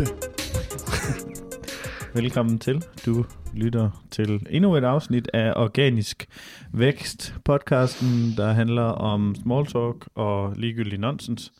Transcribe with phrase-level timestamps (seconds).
[2.20, 2.84] Velkommen til.
[3.06, 3.24] Du
[3.54, 6.26] lytter til endnu et afsnit af Organisk
[6.72, 11.52] Vækst, podcasten, der handler om small talk og ligegyldig nonsens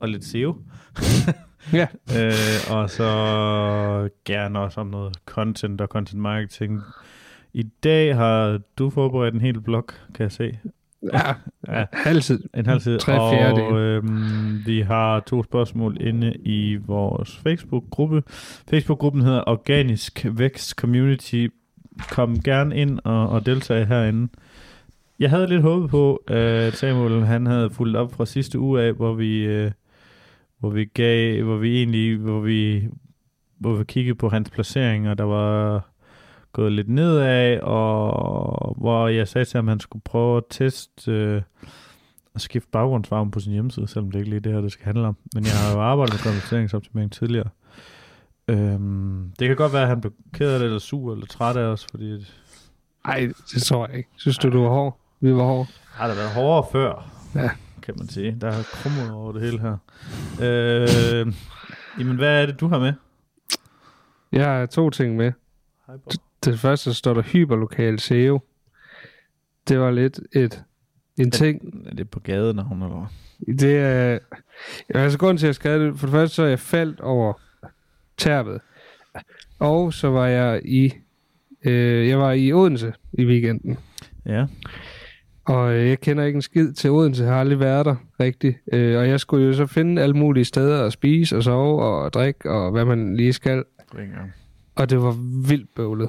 [0.00, 0.56] og lidt SEO.
[1.72, 1.86] Ja.
[2.18, 2.32] øh,
[2.70, 3.08] og så
[4.24, 6.80] gerne også om noget content og content marketing.
[7.52, 10.58] I dag har du forberedt en hel blog, kan jeg se.
[11.12, 11.32] Ja,
[11.68, 11.84] Ja.
[11.92, 12.40] halvtid.
[12.56, 12.98] En halv tid.
[12.98, 13.20] Tre.
[13.20, 18.22] Og øhm, vi har to spørgsmål inde i vores Facebook-gruppe.
[18.70, 21.46] Facebook-gruppen hedder Organisk Vækst Community.
[22.10, 24.28] Kom gerne ind og, og deltage herinde.
[25.18, 28.92] Jeg havde lidt håbet på, at Samuel han havde fulgt op fra sidste uge af,
[28.92, 29.70] hvor vi, øh,
[30.58, 32.88] hvor vi gav, hvor vi egentlig, hvor vi,
[33.58, 35.84] hvor vi kiggede på hans placering, og der var
[36.52, 41.12] gået lidt nedad, og hvor jeg sagde til ham, at han skulle prøve at teste
[41.12, 41.42] øh,
[42.34, 44.84] at skifte baggrundsfarven på sin hjemmeside, selvom det ikke lige er det her, det skal
[44.84, 45.16] handle om.
[45.34, 47.48] Men jeg har jo arbejdet med konverteringsoptimering tidligere.
[48.48, 51.56] Øhm, det kan godt være, at han blev ked af det, eller sur, eller træt
[51.56, 52.34] af os, fordi det
[53.06, 54.08] Nej, det tror jeg ikke.
[54.16, 54.98] Synes du, du var hård?
[55.20, 55.68] Vi var hårde.
[55.90, 57.50] har da været hårdere før, Ja.
[57.82, 58.36] kan man sige.
[58.40, 59.76] Der er krummet over det hele her.
[60.42, 61.32] Øh,
[61.98, 62.92] jamen, hvad er det, du har med?
[64.32, 65.32] Jeg har to ting med.
[65.86, 65.96] Hej,
[66.44, 68.40] Det første står der hyperlokal SEO.
[69.68, 70.64] Det var lidt et
[71.16, 71.86] en ting.
[71.86, 73.12] Er det på gadenavn, eller?
[73.46, 74.18] Det er...
[74.88, 77.32] Altså, grunden til, at jeg skrev det, for det første, så er jeg faldt over
[78.16, 78.60] tærpet.
[79.58, 80.92] Og så var jeg i...
[81.64, 83.78] Øh, jeg var i Odense i weekenden.
[84.26, 84.46] Ja.
[85.44, 88.58] Og øh, jeg kender ikke en skid til Odense, jeg har aldrig været der rigtigt.
[88.72, 92.12] Øh, og jeg skulle jo så finde alle mulige steder at spise og sove og
[92.12, 93.64] drikke og hvad man lige skal.
[93.98, 94.32] Engang.
[94.74, 95.16] Og det var
[95.48, 96.08] vildt bøvlet.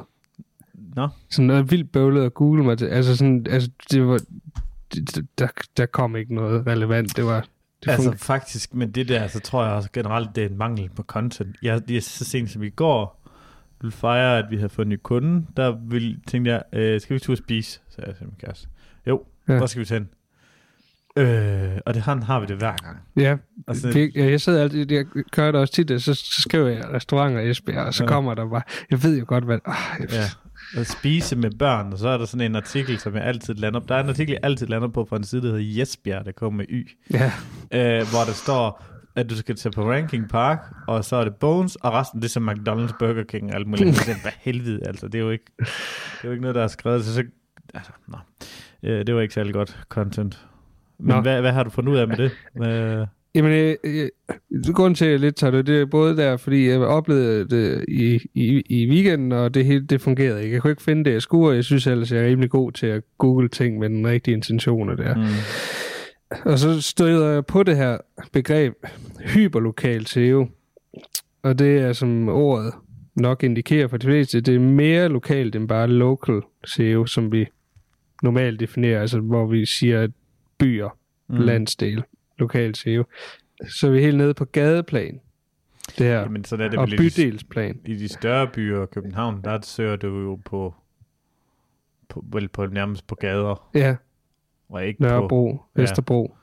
[0.95, 2.85] Nå, Sådan noget vildt bøvlet at google mig til.
[2.85, 4.19] Altså sådan, altså det var,
[4.93, 5.47] det, der,
[5.77, 7.15] der kom ikke noget relevant.
[7.17, 7.45] Det var,
[7.83, 10.57] det altså fun- faktisk, men det der, så tror jeg også generelt, det er en
[10.57, 11.55] mangel på content.
[11.61, 13.19] Jeg, er så sent som i går,
[13.81, 17.13] ville fejre, at vi havde fået en ny kunde, der ville, tænkte jeg, øh, skal
[17.13, 17.79] vi tage spise?
[17.89, 18.67] Så jeg til min kæreste.
[19.07, 19.57] Jo, ja.
[19.57, 20.05] Hvor skal vi tage?
[21.17, 22.97] Øh, og det har, har vi det hver gang.
[23.17, 23.37] ja,
[23.67, 26.89] Altså, det, ja, jeg sidder altid, jeg gør det også tit, så, så skriver jeg
[26.93, 28.07] restauranter i Esbjerg, og så Ja.
[28.07, 30.23] kommer der bare, jeg ved jo godt, hvad, ah, jeg, ja.
[30.77, 33.79] At spise med børn, og så er der sådan en artikel, som jeg altid lander
[33.79, 33.85] på.
[33.89, 36.31] Der er en artikel, jeg altid lander på fra en side, der hedder Jesbjerg, der
[36.31, 36.97] kommer med Y.
[37.13, 37.31] ja,
[37.71, 38.83] øh, hvor der står,
[39.15, 42.27] at du skal tage på Ranking Park, og så er det Bones, og resten det
[42.27, 43.89] er som McDonald's, Burger King og alt muligt.
[43.89, 45.07] Det er hvad helvede, altså.
[45.07, 45.67] Det er jo ikke, det
[46.23, 47.05] er jo ikke noget, der er skrevet.
[47.05, 47.23] Så, så
[47.73, 48.17] altså, nå.
[48.83, 50.45] Øh, det var ikke særlig godt content.
[50.99, 51.21] Men Nå.
[51.21, 52.31] hvad, hvad har du fundet ud af med det?
[52.53, 53.05] Hvad,
[53.35, 54.09] Jamen, øh, øh,
[54.73, 57.85] grunden til, at jeg lidt tager det, det er både der, fordi jeg oplevede det
[57.87, 60.53] i, i, i weekenden, og det hele det fungerede ikke.
[60.53, 62.71] Jeg kunne ikke finde det, jeg skulle, og jeg synes ellers, jeg er rimelig god
[62.71, 65.15] til at google ting med den rigtige intentioner der.
[65.15, 67.97] mm, Og så støder jeg på det her
[68.33, 68.73] begreb,
[69.25, 70.47] hyperlokal SEO.
[71.43, 72.73] Og det er, som ordet
[73.15, 77.47] nok indikerer for de fleste, det er mere lokalt end bare local SEO, som vi
[78.23, 80.07] normalt definerer, altså hvor vi siger
[80.59, 80.89] byer,
[81.29, 81.35] mm.
[81.35, 81.41] mm.
[81.41, 82.03] landsdel,
[82.43, 83.03] lokal SEO.
[83.69, 85.19] Så er vi helt nede på gadeplan,
[85.97, 87.79] det her, Jamen, så er det og vel i de, bydelsplan.
[87.85, 90.75] i de større byer, København, der søger du jo på,
[92.09, 93.95] på, vel på nærmest på gader, Ja,
[94.69, 95.03] og ikke på...
[95.07, 95.81] Nørrebro, Ja.
[95.81, 96.35] Vesterbro.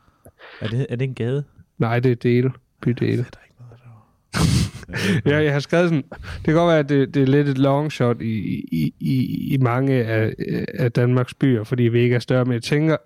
[0.60, 1.44] Er det, er det en gade?
[1.78, 3.16] Nej, det er dele, bydele.
[3.16, 4.79] Det er der ikke noget der.
[5.26, 7.58] Ja, jeg har skrevet sådan, det kan godt være, at det, det er lidt et
[7.58, 10.34] long shot i, i, i, i mange af,
[10.74, 12.96] af Danmarks byer, fordi vi ikke er større, men jeg tænker,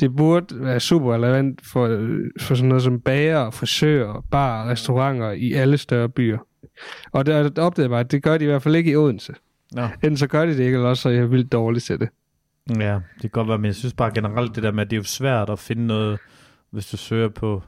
[0.00, 1.86] det burde være super relevant for,
[2.40, 6.38] for sådan noget som bager, frisører, bar, restauranter i alle større byer.
[7.12, 9.34] Og der, opdagede jeg bare, at det gør de i hvert fald ikke i Odense.
[9.72, 9.82] Nå.
[9.82, 12.08] Enten så gør de det ikke, eller også så er jeg vildt dårlig til det.
[12.80, 14.96] Ja, det kan godt være, men jeg synes bare generelt det der med, at det
[14.96, 16.18] er jo svært at finde noget,
[16.70, 17.62] hvis du søger på...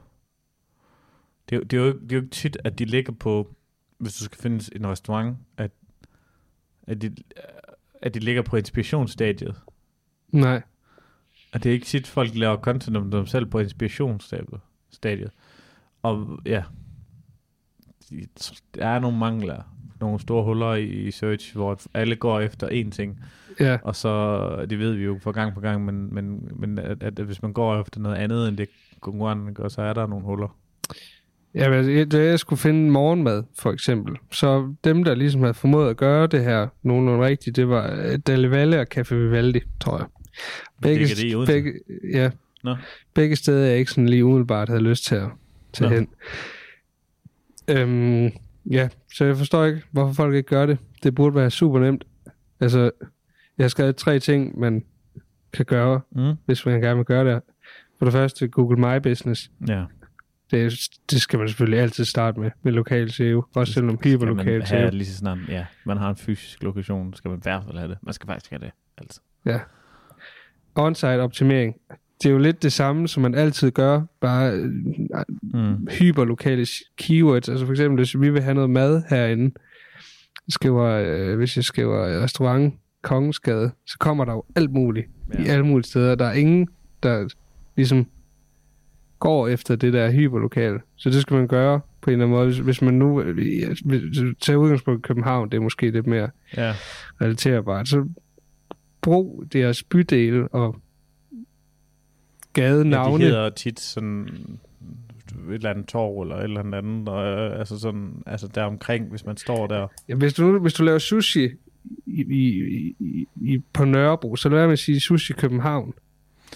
[1.48, 3.12] Det er, jo- det er, jo, ikke, det er jo ikke tit, at de ligger
[3.12, 3.54] på,
[3.98, 5.70] hvis du skal finde en restaurant, at,
[6.86, 7.14] at, de,
[8.02, 9.54] at de ligger på inspirationsstadiet.
[10.32, 10.62] Nej.
[11.52, 14.60] Og det er ikke tit, folk laver content om dem selv på inspirationsstadiet.
[14.90, 15.30] stadiet.
[16.02, 16.62] Og ja,
[18.10, 18.26] de-
[18.74, 19.62] der er nogle mangler,
[20.00, 23.20] nogle store huller i, i search, hvor alle går efter én ting.
[23.60, 27.02] Ja, Og så, det ved vi jo fra gang på gang, men, men, men at,
[27.02, 28.68] at hvis man går efter noget andet end det
[29.00, 30.56] konkurrenten gør, så er der nogle huller.
[31.56, 35.90] Ja, jeg, da jeg skulle finde morgenmad, for eksempel, så dem, der ligesom havde formået
[35.90, 39.98] at gøre det her nogenlunde rigtigt, det var øh, Dalle Valle og Café Vivaldi, tror
[39.98, 40.06] jeg.
[40.82, 41.52] Begge, det Odense?
[41.52, 41.72] begge,
[42.12, 42.30] ja,
[42.64, 42.76] Nå.
[43.14, 45.28] begge steder, jeg ikke sådan lige umiddelbart havde lyst til at
[45.72, 45.96] tage Nå.
[45.96, 46.08] hen.
[47.68, 48.30] Øhm,
[48.70, 50.78] ja, så jeg forstår ikke, hvorfor folk ikke gør det.
[51.02, 52.04] Det burde være super nemt.
[52.60, 52.90] Altså,
[53.58, 54.84] jeg har skrevet tre ting, man
[55.52, 56.32] kan gøre, Mm.
[56.46, 57.42] hvis man gerne vil gøre det.
[57.98, 59.50] For det første, Google My Business.
[59.68, 59.84] Ja.
[60.50, 63.44] Det, det skal man selvfølgelig altid starte med, med lokal SEO.
[63.54, 64.88] Også selvom hyperlokal SEO.
[64.92, 67.90] lige så snart, ja, man har en fysisk lokation, skal man i hvert fald have
[67.90, 67.98] det.
[68.02, 69.20] Man skal faktisk have det, altså.
[69.44, 69.58] Ja.
[70.74, 71.74] On-site optimering.
[72.22, 74.70] Det er jo lidt det samme, som man altid gør, bare øh,
[75.42, 75.86] Mm.
[75.90, 76.66] hyperlokale
[76.98, 77.48] keywords.
[77.48, 79.54] Altså for eksempel, hvis vi vil have noget mad herinde,
[80.48, 85.42] skriver, øh, hvis jeg skriver restaurant Kongensgade, så kommer der jo alt muligt ja.
[85.42, 86.14] i alle mulige steder.
[86.14, 86.68] Der er ingen,
[87.02, 87.28] der
[87.76, 88.06] ligesom
[89.18, 90.80] går efter det der hyperlokale.
[90.96, 92.46] Så det skal man gøre på en eller anden måde.
[92.46, 93.22] Hvis, hvis man nu
[94.40, 96.74] tager udgangspunkt i København, det er måske lidt mere Ja,
[97.20, 98.08] relaterbart, så
[99.00, 100.76] brug deres bydele og
[101.32, 101.38] ja,
[102.52, 103.24] gadenavne.
[103.24, 104.28] de hedder tit sådan
[105.48, 109.10] et eller andet torv eller et eller andet og, øh, altså sådan, altså der omkring,
[109.10, 109.86] hvis man står der.
[110.08, 111.44] Ja, hvis, du, hvis du laver sushi
[112.06, 115.94] i, i, i, i, på Nørrebro, så lad være med at sige sushi København.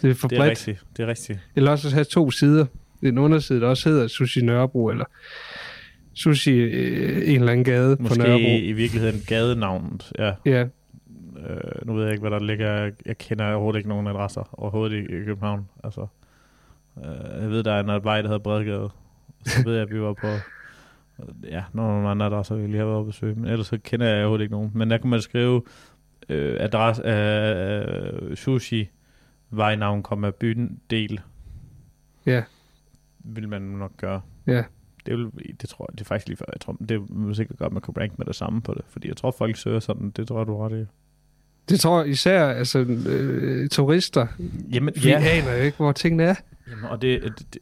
[0.03, 0.51] Det er for Det er bredt.
[0.51, 1.39] rigtigt, det er rigtigt.
[1.57, 2.67] Eller også at have to sider.
[3.03, 5.05] En underside, der også hedder sushi Nørrebro, eller
[6.15, 8.49] sushi øh, en eller anden gade på Måske Nørrebro.
[8.49, 10.33] i virkeligheden gadenavnet, ja.
[10.47, 10.67] Ja,
[11.49, 12.91] Øh, nu ved jeg ikke, hvad der ligger.
[13.07, 15.69] Jeg kender overhovedet ikke nogen adresser overhovedet i, i København.
[15.85, 16.07] Altså,
[17.05, 18.89] øh, jeg ved, der er en vej, der hedder Bredgade.
[19.47, 20.27] Så ved jeg, at vi var på...
[21.49, 23.35] Ja, nogle andre adresser, vi lige har været oppe at søge.
[23.35, 24.71] Men ellers så kender jeg overhovedet ikke nogen.
[24.75, 25.63] Men der kan man skrive
[26.29, 27.85] øh, adresse af
[28.23, 28.91] øh, sushi,
[29.51, 31.21] vejnavn, kommer byen, del.
[32.27, 32.43] ja,
[33.19, 34.21] Vil man nok gøre.
[34.47, 34.65] ja.
[35.07, 35.31] Det, vil,
[35.61, 36.45] det tror jeg, det er faktisk lige før.
[36.53, 38.83] Jeg tror, det vil sikkert godt, man kan rank med det samme på det.
[38.89, 40.11] Fordi jeg tror, folk søger sådan.
[40.11, 40.87] Det tror jeg, du har ret i.
[41.69, 44.27] Det tror jeg især, altså øh, turister,
[44.73, 46.35] Jamen, vi aner jo ikke, hvor tingene er.
[46.71, 47.61] Jamen, og det, det, det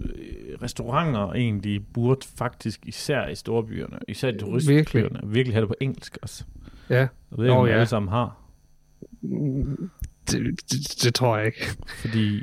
[0.00, 5.68] øh, restauranter egentlig burde faktisk især i storbyerne, især i turistbyerne, virkelig, virkelig have det
[5.68, 6.44] på engelsk også.
[6.90, 7.72] Ja, Jeg ved ikke, om ja.
[7.72, 8.36] alle sammen har.
[10.32, 11.66] Det, det, det tror jeg ikke.
[12.00, 12.42] Fordi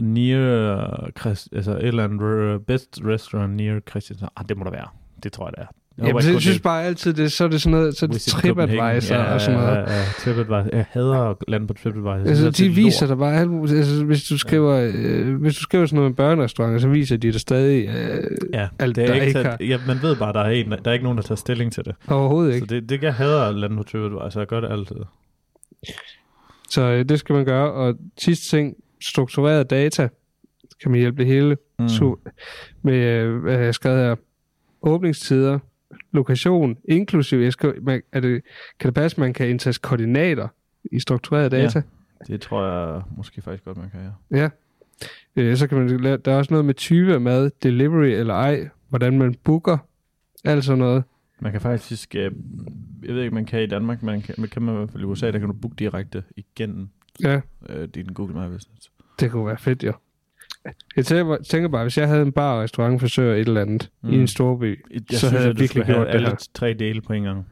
[0.00, 4.70] near, Christ, altså et eller andet uh, best restaurant near Christianshavn, ah, det må der
[4.70, 4.88] være.
[5.22, 5.66] Det tror jeg, det er.
[5.98, 8.10] Jeg Jamen, jeg synes det- bare altid, det, så er det sådan noget, så er
[8.10, 9.32] det TripAdvisor Copenhagen.
[9.34, 9.76] og sådan noget.
[9.76, 10.76] Ja, ja, ja, TripAdvisor.
[10.76, 12.28] Jeg hader at lande på TripAdvisor.
[12.28, 13.76] Altså, de det er viser dig bare alt muligt.
[13.78, 17.32] Altså, hvis du skriver, øh, hvis du skriver sådan noget med børnerestauranter, så viser de
[17.32, 20.16] dig stadig øh, Ja, alt, det er der ikke, ikke så, har- ja, man ved
[20.16, 21.94] bare, der er, en, der er ikke nogen, der tager stilling til det.
[22.08, 22.74] overhovedet Så ikke.
[22.74, 24.40] det, det jeg hader at lande på TripAdvisor.
[24.40, 24.96] Jeg gør det altid.
[26.70, 27.72] Så øh, det skal man gøre.
[27.72, 30.08] Og sidste ting, struktureret data,
[30.82, 31.88] kan man hjælpe det hele Mm.
[31.88, 32.16] så,
[32.82, 34.14] med, øh, hvad jeg skrevet her,
[34.82, 35.58] åbningstider,
[36.12, 38.42] lokation, inklusiv, skal, man, er det,
[38.80, 40.48] kan det passe, at man kan indtaste koordinater
[40.92, 41.62] i struktureret Ja.
[41.62, 41.82] data?
[42.26, 44.00] Det tror jeg måske faktisk godt, man kan,
[44.30, 44.38] ja.
[44.42, 44.48] Ja.
[45.36, 45.88] Øh, så kan man
[46.24, 49.78] der er også noget med type af mad, delivery eller ej, hvordan man booker,
[50.44, 51.04] alt sådan noget.
[51.40, 52.30] Man kan faktisk, øh,
[53.04, 55.02] jeg ved ikke, man kan i Danmark, men kan, men kan man i hvert fald
[55.02, 56.88] i USA, der kan du booke direkte igennem
[57.22, 58.90] Ja, øh, din Google My Business.
[59.20, 59.92] det kunne være fedt, jo.
[60.96, 64.08] Jeg tænker, bare, hvis jeg havde en bar, restaurant, frisør, et eller andet, mm.
[64.08, 64.20] i Mm.
[64.20, 66.48] en storby, Jeg Så havde jeg virkelig gjort det alle her.
[66.54, 67.46] tre dele på en gang.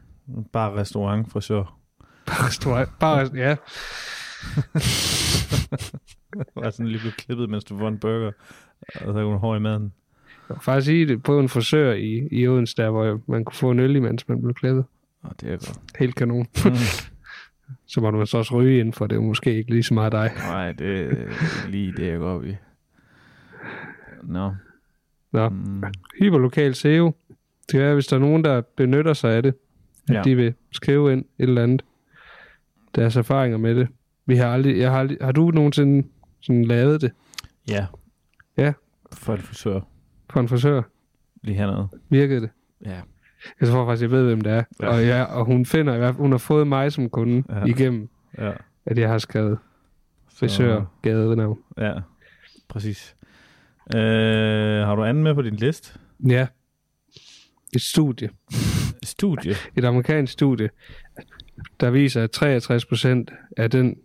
[0.53, 1.77] Bare restaurant, frisør.
[2.25, 3.55] bar, restaurant, bar, ja,
[6.55, 8.31] Og sådan lige blive klippet, mens du får en burger.
[8.95, 9.93] Og så er du hård i maden.
[10.49, 13.55] jeg vil faktisk sige det på en frisør i, i Odense, der hvor man kunne
[13.55, 14.85] få en øl, imens man blev klippet.
[15.27, 15.79] Og det er godt.
[15.99, 16.47] Helt kanon.
[16.65, 16.71] Mm.
[17.85, 20.11] Så må du så også ryge ind, for det er måske ikke lige så meget
[20.11, 20.31] dig.
[20.37, 22.55] Nej, det er lige det, jeg går op i.
[24.23, 24.53] Nå.
[25.31, 25.83] Nå, Mm.
[26.19, 27.15] hyperlokal SEO.
[27.71, 29.53] Det være, hvis der er nogen, der benytter sig af det,
[30.09, 30.21] at ja.
[30.21, 31.81] de vil skrive ind et eller andet.
[32.95, 33.87] Deres erfaringer med det.
[34.25, 36.07] Vi har aldrig, jeg har, aldrig, har du nogensinde
[36.41, 37.11] sådan lavet det
[37.69, 37.85] Ja.
[38.57, 38.73] Ja.
[39.13, 39.79] For en frisør.
[40.29, 40.81] for en frisør?
[41.43, 41.87] Lige hernede.
[42.09, 42.49] Virkede det?
[42.85, 43.01] Ja.
[43.61, 44.63] Jeg tror faktisk, jeg ved, hvem det er.
[44.81, 44.87] Ja.
[44.87, 47.63] Og, ja, og hun finder i hvert fald, hun har fået mig som kunde Ja.
[47.65, 48.51] igennem, Ja.
[48.85, 49.57] at jeg har skrevet
[50.39, 51.59] frisør gadenavn.
[51.77, 51.93] Ja.
[52.69, 53.15] Præcis.
[53.95, 54.01] Øh,
[54.87, 55.99] har du anden med på din liste?
[56.27, 56.47] Ja.
[57.75, 58.29] Et studie.
[59.03, 59.53] Studie.
[59.75, 60.69] Et amerikansk studie,
[61.79, 63.95] der viser, at 63 procent af den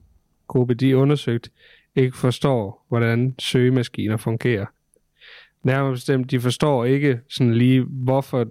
[0.49, 1.51] gruppe, de er undersøgt,
[1.97, 4.67] ikke forstår, hvordan søgemaskiner fungerer.
[5.63, 8.47] Nærmere bestemt, de forstår ikke sådan lige, hvorfor,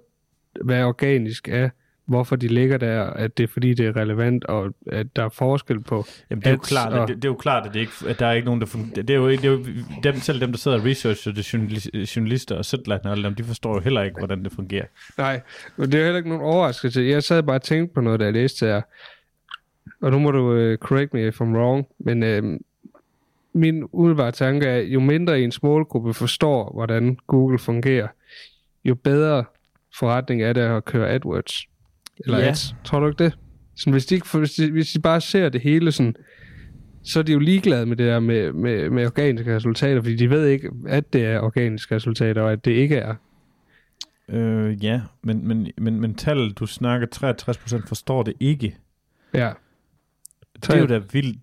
[0.64, 1.68] hvad organisk er,
[2.06, 5.28] hvorfor de ligger der, at det er fordi, det er relevant, og at der er
[5.28, 6.04] forskel på.
[6.30, 7.92] Jamen, det er jo klart, og- at, det, det, er jo klart, at, det ikke,
[8.08, 9.02] at der er ikke nogen, der fungerer.
[9.06, 9.64] Det er jo, det er jo
[10.02, 13.44] dem, selv dem, der sidder og researcher, det journali- journalister og Zetland og dem, de
[13.44, 14.84] forstår jo heller ikke, hvordan det fungerer.
[15.18, 15.40] Nej,
[15.76, 17.02] men det er heller ikke nogen overraskelse.
[17.02, 18.82] Jeg sad bare og tænkte på noget, da jeg læste her.
[20.02, 22.58] Og nu må du uh, correct me if I'm wrong, men uh,
[23.54, 28.08] min umiddelbare tanke er, jo mindre ens målgruppe forstår, hvordan Google fungerer,
[28.84, 29.44] jo bedre
[29.98, 31.66] forretning er det at køre AdWords.
[32.24, 32.48] Eller Ja.
[32.48, 32.74] ads.
[32.84, 33.38] Tror du ikke det?
[33.76, 36.14] Så hvis de, ikke, hvis, de, hvis de bare ser det hele sådan
[37.04, 40.30] så er de jo ligeglade med det der med, med, med organiske resultater, fordi de
[40.30, 43.14] ved ikke, at det er organiske resultater, og at det ikke er.
[44.28, 47.06] Øh, ja, men, men, men, men tallet, du snakker
[47.82, 48.76] 63% forstår det ikke.
[49.34, 49.52] Ja.
[50.62, 51.38] Det er jo da vildt.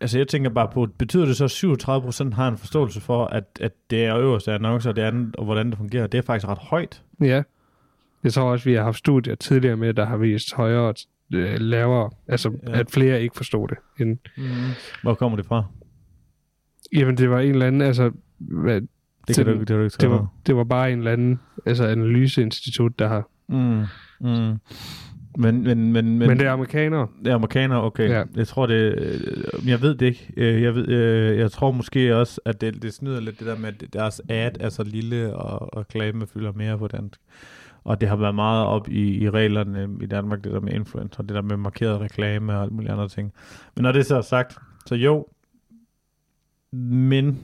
[0.00, 3.44] Altså jeg tænker bare på, betyder det så, at 37% har en forståelse for, at,
[3.60, 6.06] at det er øverste annoncer, og det andet, og hvordan det fungerer?
[6.06, 7.02] Det er faktisk ret højt.
[7.20, 7.42] Ja.
[8.24, 10.94] Jeg tror også, vi har haft studier tidligere med, der har vist højere,
[11.34, 12.78] øh, lavere, altså Ja.
[12.80, 13.76] at flere ikke forstod det.
[14.00, 14.44] End, Mm.
[15.02, 15.64] Hvor kommer det fra?
[16.92, 18.88] jamen det var en eller anden, altså hvad, Det
[19.26, 21.84] kan Til- du, det du ikke det, var, det var bare en eller anden altså
[21.86, 23.28] analyseinstitut, der har...
[23.48, 23.84] Mm.
[24.20, 24.58] Mm.
[25.40, 27.08] Men, men, men, men, Men det er amerikanere.
[27.24, 28.08] Det er amerikanere, okay.
[28.08, 28.22] Ja.
[28.36, 28.94] Jeg tror det...
[28.98, 30.32] øh, Jeg ved det ikke.
[30.36, 33.58] Øh, Jeg, ved, øh, jeg tror måske også, at det, det snyder lidt det der
[33.58, 37.20] med, at deres ad er så lille, og, reklame fylder mere på dansk.
[37.84, 41.22] Og det har været meget op i, i reglerne i Danmark, det der med influencer,
[41.22, 43.32] det der med markeret reklame og alt muligt andre ting.
[43.76, 45.26] Men når det så er sagt, så jo,
[46.72, 47.38] men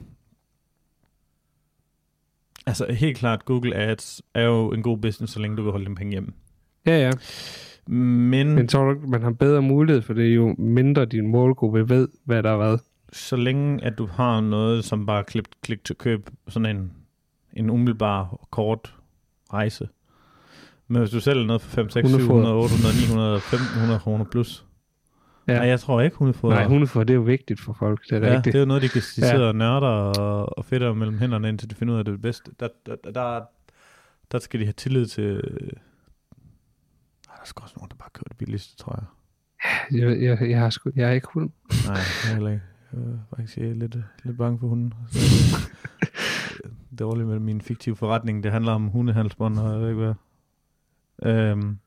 [2.65, 5.85] altså helt klart, Google Ads er jo en god business, så længe du kan holde
[5.85, 6.29] dem penge hjemme.
[6.85, 7.11] Ja, ja.
[7.87, 12.07] Men, Men tror du man har bedre mulighed for det, jo mindre din målgruppe ved,
[12.23, 12.77] hvad der er hvad?
[13.13, 16.91] så længe at du har noget, som bare klik, klik til køb, sådan en,
[17.53, 18.95] en umiddelbar kort
[19.53, 19.87] rejse.
[20.87, 22.63] Men hvis du sælger noget for 5, 6, 700, Hundefoder.
[22.63, 24.65] 800, 900, 1500 kroner plus.
[25.47, 25.53] Ja.
[25.53, 25.59] Ja.
[25.59, 26.55] Nej, jeg tror ikke, hundefoder.
[26.55, 28.03] Nej, hundefor, det er jo vigtigt for folk.
[28.09, 28.53] Det er ja, rigtigt.
[28.53, 29.31] det er jo noget, de kan de Ja.
[29.31, 32.17] sidder og nørder og, og fedter mellem hænderne, indtil de finder ud af det er
[32.17, 32.51] bedste.
[32.59, 33.41] Der, der, der,
[34.31, 35.41] der skal de have tillid til...
[37.45, 39.05] Er sgu også nogen, der bare kører det billigste, tror jeg.
[39.99, 41.49] Jeg, jeg, jeg, har sgu, jeg er ikke hund.
[41.87, 42.63] Nej, jeg er heller ikke.
[42.93, 44.93] Jeg er faktisk jeg er lidt, lidt bange for hunden.
[45.11, 45.19] Så,
[46.63, 48.43] det er dårligt med min fiktive forretning.
[48.43, 50.13] Det handler om hundehalsbånd og jeg ved ikke hvad.
[51.33, 51.77] Øhm,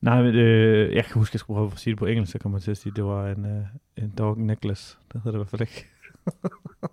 [0.00, 2.38] nej, men øh, jeg kan huske, jeg skulle prøve at sige det på engelsk, så
[2.38, 3.64] kommer jeg til at sige, at det var en, øh,
[3.96, 4.98] en dog necklace.
[5.12, 5.86] Det hedder det i hvert fald ikke.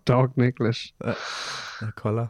[0.08, 0.94] Dog Nicholas.
[1.06, 1.14] Ja,
[1.96, 2.28] kolder.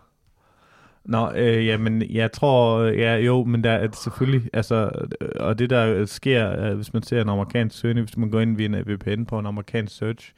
[1.07, 4.91] Nå, øh, jamen, jeg tror, ja, jo, men der er selvfølgelig, altså,
[5.35, 8.57] og det der sker, øh, hvis man ser en amerikansk søgning, hvis man går ind
[8.57, 10.33] via en VPN på en amerikansk search,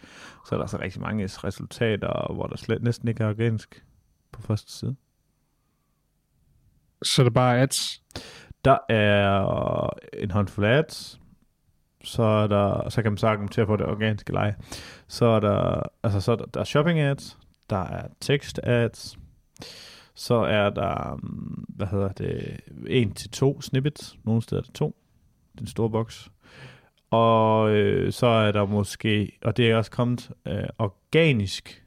[0.48, 3.84] så er der så rigtig mange resultater, hvor der slet næsten ikke er organisk
[4.32, 4.96] på første side.
[7.04, 8.02] Så er det bare ads.
[8.66, 11.20] Der er en håndfuld ads,
[12.04, 14.56] så er der, så kan man så argumentere for det organiske leje.
[15.08, 17.38] Så er der, altså så er der, der er shopping ads,
[17.70, 19.18] der er text ads,
[20.20, 24.72] så er der, mm, hvad hedder det, en til to snippets, nogle steder er der
[24.72, 24.96] to,
[25.60, 26.30] den store boks.
[27.10, 31.84] Og øh, så er der måske, og det er også kommet, øh, organisk,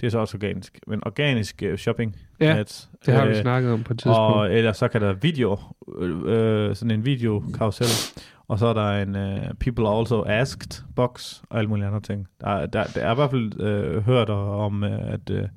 [0.00, 2.90] det er så også organisk, men organisk øh, shopping Ja, ads.
[3.06, 4.18] Det har vi øh, snakket om på et tidspunkt.
[4.18, 5.58] og ellers så kan der video,
[5.98, 10.84] øh, øh, sådan en video karusel, og så er der en uh, people also asked
[10.96, 12.28] box og alle mulige andre ting.
[12.40, 15.48] Der, der, der er i hvert fald øh, hørt om, at, øh,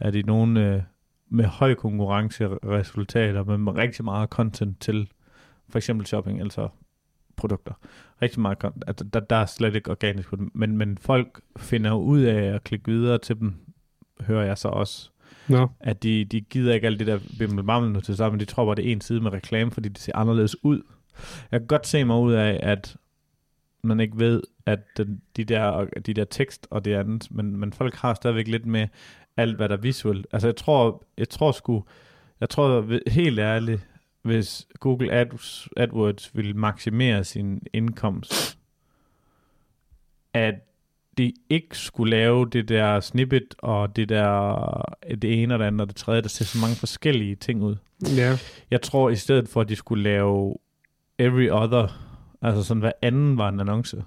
[0.00, 0.84] at i nogle
[1.30, 5.08] med høj konkurrence resultater, men med rigtig meget content til
[5.68, 6.68] for eksempel shopping, altså
[7.36, 7.72] produkter.
[8.22, 8.84] Rigtig meget content.
[8.86, 12.90] Altså, der, der er slet ikke organisk men, men folk finder ud af at klikke
[12.90, 13.54] videre til dem,
[14.20, 15.10] hører jeg så også
[15.48, 18.64] Nå, at de, de gider ikke alt det der bimmelbammel nu til sammen, de tror
[18.64, 20.82] bare, det er en side med reklame, fordi det ser anderledes ud.
[21.52, 22.96] Jeg kan godt se mig ud af, at
[23.82, 27.72] man ikke ved, at den, de, der, de der tekst og det andet, men, men
[27.72, 28.88] folk har stadigvæk lidt med
[29.36, 30.26] alt, hvad der er visuelt.
[30.32, 31.84] Altså jeg tror, jeg tror sgu,
[32.40, 33.86] jeg tror helt ærligt,
[34.22, 38.58] hvis Google Ads, AdWords ville maksimere sin indkomst,
[40.34, 40.54] at
[41.18, 45.80] de ikke skulle lave det der snippet og det der det ene og det andet
[45.80, 47.76] og det tredje, der ser så mange forskellige ting ud.
[48.16, 48.38] ja.
[48.70, 50.56] Jeg tror i stedet for, at de skulle lave
[51.18, 52.09] every other,
[52.42, 54.04] altså sådan hver anden var en annonce.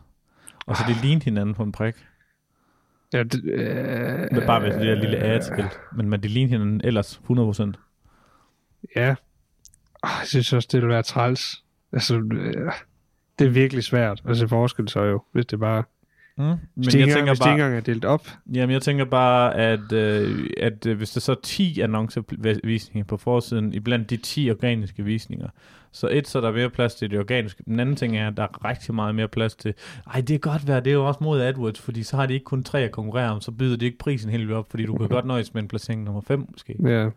[0.65, 1.95] Og så de lignede hinanden på en prik.
[3.13, 5.79] ja det, øh, Med bare med det der lille ad-skilt.
[5.95, 7.71] Men, men de lignede hinanden ellers 100%.
[8.95, 9.15] Ja.
[10.03, 11.63] Oh, jeg synes også, det vil være træls.
[11.91, 12.71] Altså, øh,
[13.39, 15.83] det er virkelig svært at se forskel så jo, hvis det bare...
[16.37, 16.43] Mm.
[16.43, 18.27] Men Hvis jeg ikke tænker hvis de ikke bare, engang er delt op.
[18.53, 23.17] jamen jeg tænker bare, at, øh, at øh, hvis der så er 10 annoncevisninger på
[23.17, 25.47] forsiden, iblandt de 10 organiske visninger,
[25.91, 27.63] så et, så er der mere plads til det organiske.
[27.65, 29.73] Den anden ting er, at der er rigtig meget mere plads til,
[30.13, 32.33] ej, det er godt være, det er jo også mod AdWords, fordi så har de
[32.33, 34.97] ikke kun tre at konkurrere om, så byder de ikke prisen helt op, fordi du
[34.97, 36.75] kan godt nøjes med en placering nummer 5 måske.
[36.83, 37.09] Ja,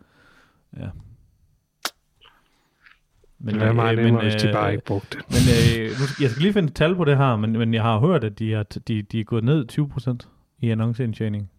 [3.39, 5.27] Men, det er meget øh, nemmere, men, hvis de bare øh, ikke brugte det.
[5.29, 5.39] Men
[5.81, 7.99] øh, nu, jeg skal lige finde et tal på det her, men, men jeg har
[7.99, 10.29] hørt, at de er, de, de er gået ned 20%
[10.59, 11.51] i annonceindtjening.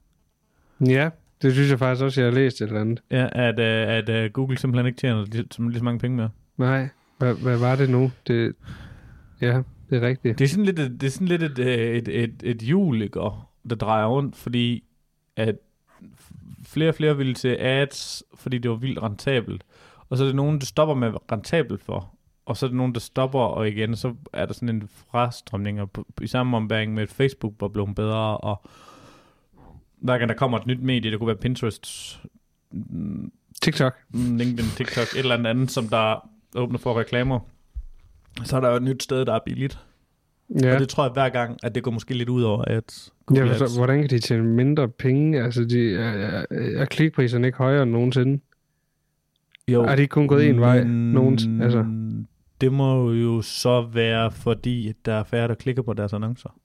[0.88, 1.10] Ja,
[1.42, 3.02] det synes jeg faktisk også, jeg har læst et eller andet.
[3.12, 6.30] Ja, at, øh, at øh, Google simpelthen ikke tjener lige, lige så mange penge mere.
[6.58, 8.12] Nej, hvad, hvad var det nu?
[8.28, 8.54] Det,
[9.42, 10.40] ja, det er rigtigt.
[10.40, 13.02] Det er sådan lidt, et, det er sådan lidt et, øh, et, et, et hjul,
[13.02, 13.20] ikke,
[13.70, 14.84] der drejer rundt, fordi
[15.36, 15.56] at
[16.66, 19.64] flere og flere ville til ads, fordi det var vildt rentabelt.
[20.10, 22.14] Og så er det nogen, der stopper med at være rentabelt for.
[22.46, 25.82] Og så er det nogen, der stopper, og igen, så er der sådan en frastrømning,
[25.82, 25.90] og
[26.22, 28.62] i samme ombæring med, Facebook var blevet bedre, og
[30.02, 32.20] hver gang der kommer et nyt medie, det kunne være Pinterest,
[32.72, 33.94] mm, TikTok.
[34.14, 37.40] mm, LinkedIn, TikTok, et eller andet som der åbner for reklamer,
[38.44, 39.80] så er der jo et nyt sted, der er billigt.
[40.62, 40.68] Ja.
[40.68, 40.74] Ja.
[40.74, 43.36] Og det tror jeg hver gang, at det går måske lidt ud over, at Ja,
[43.36, 43.76] Google forstår, Ads.
[43.78, 45.44] hvordan kan de tjene mindre penge?
[45.44, 46.46] Altså, de, er, er,
[46.82, 48.40] er klikpriserne ikke højere end nogensinde?
[49.72, 50.84] Jo, Er de ikke kun gået en vej?
[50.84, 51.86] men Nogen, altså.
[52.62, 56.60] Det må jo så være, fordi at der er færre, der klikker på deres annoncer.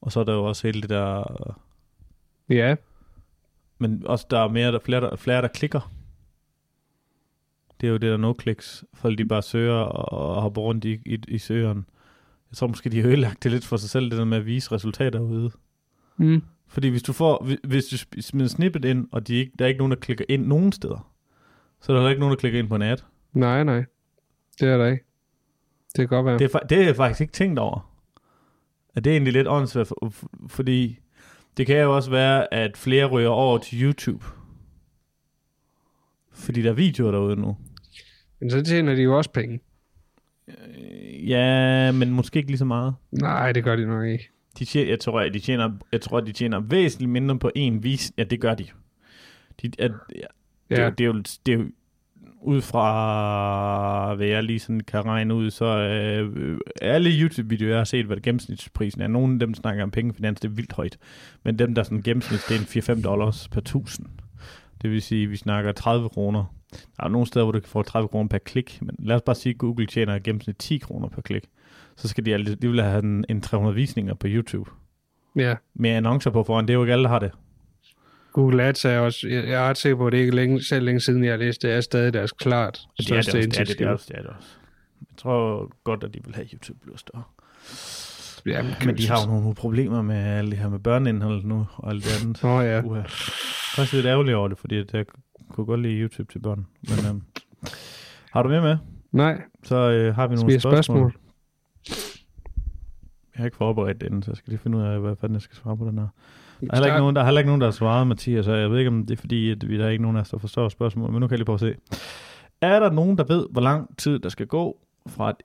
[0.00, 1.24] Og så er der jo også hele det der...
[2.48, 2.76] Ja,
[3.78, 5.92] Men også der er mere, der, flere, der, flere, der klikker.
[7.80, 8.82] Det er jo det der no-clicks.
[8.94, 11.86] Folk de bare søger og, og hopper rundt i, i, i søgeren.
[12.50, 14.46] Jeg tror måske, de har ødelagt det lidt for sig selv, det der med at
[14.46, 15.50] vise resultater ude.
[16.16, 16.42] mm.
[16.70, 19.78] Fordi hvis du får, hvis- du smider snippet ind, og de ikke, der er ikke
[19.78, 21.10] nogen, der klikker ind nogen steder,
[21.80, 22.96] så er der heller ikke nogen, der klikker ind på en ad.
[23.32, 23.84] nej, nej.
[24.60, 25.04] Det er der ikke.
[25.96, 26.38] Det kan godt være.
[26.38, 27.94] Det er, det er jeg faktisk ikke tænkt over.
[28.94, 30.98] At det er egentlig lidt åndssvagt, for, for, fordi
[31.56, 34.24] det kan jo også være, at flere ryger over til YouTube.
[36.32, 37.56] Fordi der er videoer derude nu.
[38.40, 39.60] Men så tjener de jo også penge.
[40.48, 42.94] Øh, Ja, men måske ikke lige så meget.
[43.10, 44.30] Nej, det gør de nok ikke.
[44.58, 48.12] De tjener, jeg, tror, de tjener, jeg tror, de tjener væsentligt mindre på en vis.
[48.18, 48.66] Ja, det gør de.
[49.62, 49.92] de at,
[50.70, 51.70] ja, det, er jo- det, er jo, det er jo
[52.42, 57.84] ud fra, hvad jeg lige sådan kan regne ud, så øh, alle YouTube-videoer, jeg har
[57.84, 59.06] set, hvad gennemsnitsprisen er.
[59.06, 60.98] Nogle af dem snakker om pengefinans, det er vildt højt.
[61.44, 64.06] Men dem, der sådan gennemsnit, det er en 4-5 dollars per 1000.
[64.82, 66.54] Det vil sige, at vi snakker 30 kroner.
[66.96, 69.22] Der er nogle steder, hvor du kan få 30 kroner per klik, men lad os
[69.22, 71.44] bare sige, at Google tjener i gennemsnit 10 kroner per klik.
[71.96, 74.70] Så skal de, vil have en, en 300 visninger på YouTube.
[75.36, 75.54] ja.
[75.74, 77.30] Med annoncer på foran, det er jo ikke alle, der har det.
[78.32, 79.28] Google Ads er også...
[79.28, 81.62] Jeg er ret sikker på, at det ikke længe, selv længe siden, jeg har læst
[81.62, 83.90] det, er stadig deres klart Det er det, største også, det, er det, det, er
[83.90, 84.48] også, det er det også.
[85.00, 87.22] Jeg tror godt, at de vil have at YouTube bliver større.
[88.46, 91.90] Ja, Men de har jo nogle problemer med alt det her med børneindhold nu, og
[91.90, 92.44] alt det andet.
[92.44, 92.82] Åh oh, ja.
[92.82, 92.96] Uha.
[92.98, 93.04] Jeg
[93.78, 95.04] er også lidt ærgerlig over det, fordi jeg
[95.50, 96.66] kunne godt lide YouTube til børn.
[96.82, 97.22] Men øhm,
[98.32, 98.76] har du med med?
[99.12, 100.72] Nej, Så øh, har vi nogle spørgsmål.
[100.74, 101.14] spørgsmål?
[103.34, 105.34] Jeg har ikke forberedt det inden, så jeg skal lige finde ud af, hvad fanden
[105.34, 106.08] jeg skal svare på den her.
[106.60, 108.52] Der er heller ikke nogen, der, er heller ikke nogen, der har svaret, Mathias, så
[108.52, 110.28] jeg ved ikke, om det er fordi, at vi, der er ikke nogen af os,
[110.28, 111.74] der forstår spørgsmålet, men nu kan jeg lige prøve at se.
[112.60, 115.36] Er der nogen, der ved, hvor lang tid der skal gå fra et...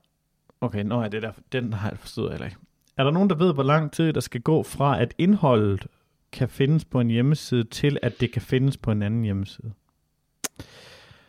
[0.61, 2.57] Okay, nå ja, det der, den har jeg forstået heller ikke.
[2.97, 5.87] Er der nogen, der ved, hvor lang tid der skal gå fra, at indholdet
[6.31, 9.71] kan findes på en hjemmeside, til at det kan findes på en anden hjemmeside?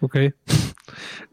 [0.03, 0.31] Okay.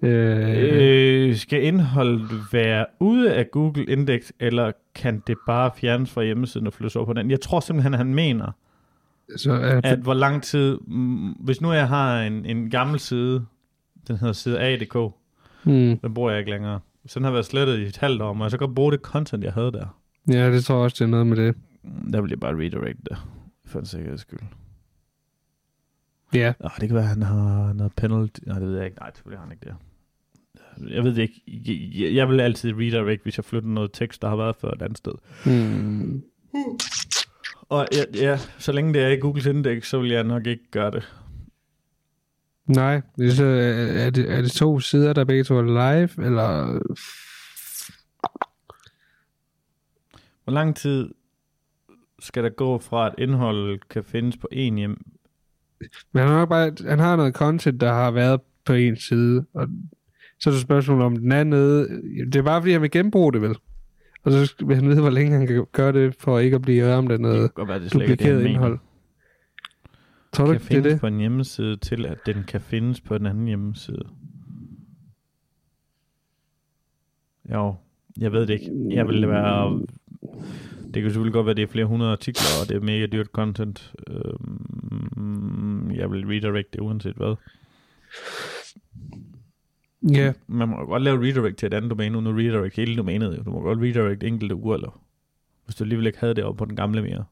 [0.01, 6.23] Øh, Øh, skal indholdet være ude af Google Index, eller kan det bare fjernes fra
[6.23, 7.31] hjemmesiden og flyttes over på den?
[7.31, 8.51] Jeg tror simpelthen, han mener,
[9.35, 10.77] så, øh, at hvor lang tid...
[10.87, 13.45] Mm, hvis nu jeg har en, en gammel side,
[14.07, 14.97] den hedder side A.dk,
[15.63, 16.79] hmm, den bruger jeg ikke længere.
[17.01, 18.99] Hvis den har været slettet i et halvt år, må jeg så godt bruge det
[18.99, 19.97] content, jeg havde der.
[20.27, 21.55] ja, det tror jeg også, det er noget med det.
[21.83, 23.17] Mm, Der vil jeg bare redirect det,
[23.65, 24.39] for en sikkerheds skyld.
[26.33, 28.39] Ja, Ah, det kan være, at han har noget penalty.
[28.45, 28.97] Nej, det ved jeg ikke.
[28.99, 29.75] Nej, selvfølgelig har han ikke det.
[30.95, 31.41] Jeg ved det ikke.
[32.05, 34.81] Jeg, jeg vil altid redirect, hvis jeg flytter noget tekst, der har været før et
[34.81, 35.11] andet sted.
[35.45, 36.23] hmm,
[37.69, 40.71] Og ja, ja, så længe det er i Googles Index, så vil jeg nok ikke
[40.71, 41.11] gøre det.
[42.65, 43.01] nej.
[43.17, 43.45] Det er, så,
[44.05, 46.79] er, det, er det to sider, der begge to er live, eller...
[50.43, 51.13] Hvor lang tid
[52.19, 55.05] skal der gå fra, at indholdet kan findes på en hjem?
[56.11, 59.67] Men han har, bare, han har noget content, der har været på en side, og
[60.39, 61.87] så er det spørgsmålet om den er nede.
[62.25, 63.55] Det er bare fordi, han vil genbruge det vel.
[64.23, 66.95] Og så vil han vide, hvor længe han kan gøre det, for ikke at blive
[66.95, 68.79] ramt af Det noget godt være, det er det, duplikeret han indhold.
[70.33, 70.99] Tror du Kan det er findes det?
[70.99, 74.05] på en hjemmeside til, at den kan findes på en anden hjemmeside.
[77.53, 77.75] Jo,
[78.19, 78.71] jeg ved det ikke.
[78.89, 79.81] Jeg vil være...
[80.93, 83.05] Det kan selvfølgelig godt være, at det er flere hundrede artikler, og det er mega
[83.05, 83.93] dyrt content.
[84.07, 84.80] Øhm,
[86.01, 87.35] jeg vil redirect det uanset hvad.
[90.11, 93.37] Ja, Man må godt lave redirect til et andet domæne, uden at redirect hele domænet.
[93.37, 93.43] jo.
[93.43, 94.99] Du må godt redirect enkelte URL'er,
[95.65, 97.23] hvis du alligevel ikke havde det oppe på den gamle mere.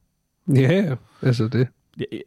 [0.55, 1.67] ja, altså det.
[1.97, 2.21] Jeg, jeg,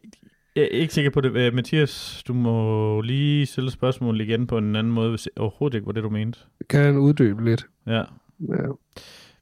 [0.55, 1.35] jeg er ikke sikker på det.
[1.35, 5.75] Øh, Mathias, du må lige stille spørgsmål igen på en anden måde, hvis det overhovedet
[5.75, 6.39] ikke var det, du mente.
[6.69, 7.67] Kan han uddybe lidt?
[7.87, 8.03] Ja.
[8.49, 8.67] Ja.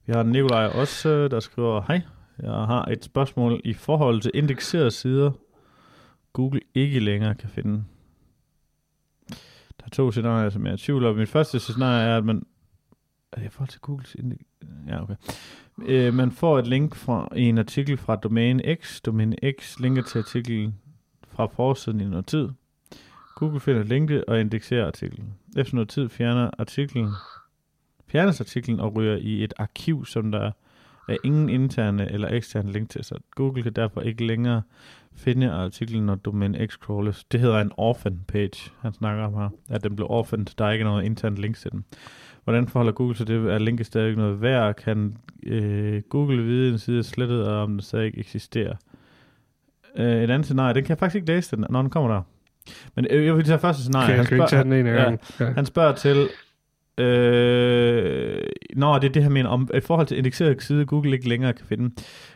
[0.05, 2.01] Vi har Nikolaj også, øh, der skriver, hej,
[2.41, 5.31] jeg har et spørgsmål i forhold til indekserede sider,
[6.33, 7.83] Google ikke længere kan finde.
[9.79, 11.15] Der er to scenarier, som jeg er i tvivl om.
[11.15, 12.45] Mit første scenarie er, at man
[13.31, 14.45] Er det i forhold til Googles indlæg?
[14.87, 15.15] Ja, okay.
[15.85, 19.01] Øh, man får et link fra en artikel fra domæne X.
[19.01, 20.79] Domæne X linker til artiklen
[21.27, 22.49] fra forsiden i noget tid.
[23.35, 25.33] Google finder linket og indekserer artiklen.
[25.57, 27.09] Efter noget tid fjerner artiklen,
[28.07, 30.51] fjernes artiklen og ryger i et arkiv, som der
[31.09, 34.61] er ingen interne eller eksterne link til, så Google kan derfor ikke længere
[35.15, 37.23] finde artiklen, når domæne X crawles.
[37.23, 40.71] Det hedder en orphan page, han snakker om her, at den blev orphaned, der er
[40.71, 41.85] ikke noget internt link til den.
[42.43, 43.53] Hvordan forholder Google sig det?
[43.53, 44.75] Er linket stadig noget værd?
[44.75, 48.75] Kan øh, Google vide, en side er slettet, og om den stadig ikke eksisterer?
[49.97, 52.21] Øh, et andet scenarie, den kan jeg faktisk ikke læse, den, når den kommer der.
[52.95, 54.19] Men øh, jeg vil tage første scenarie.
[54.19, 55.19] Okay, Han ja, gangen.
[55.39, 55.45] Ja.
[55.45, 56.27] han spørger til,
[57.01, 58.41] øh,
[58.75, 61.53] når det er det her mener, om i forhold til indekseret side, Google ikke længere
[61.53, 61.95] kan finde,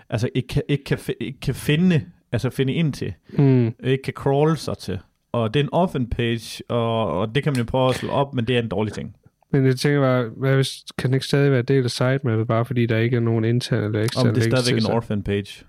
[0.10, 2.02] altså ikke kan, ikke kan, ikke kan finde,
[2.32, 3.74] altså finde ind til, Mm.
[3.84, 5.00] ikke kan crawl sig til.
[5.32, 8.10] Og det er en orphan page, og, og det kan man jo prøve at slå
[8.10, 9.16] op, men det er en dårlig ting.
[9.52, 12.66] Men jeg tænker bare, hvad hvis, kan den ikke stadig være del af sitemappet, bare
[12.66, 15.66] fordi der ikke er nogen intern eller ekstern Om det er stadigvæk en orphan page.